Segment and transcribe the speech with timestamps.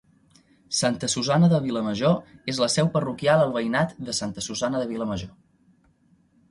[0.77, 2.17] Santa Susanna de Vilamajor
[2.55, 5.35] és la seu parroquial al veïnat de Santa Susanna de Vilamajor.